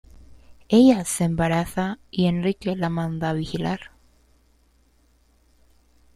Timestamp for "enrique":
2.25-2.75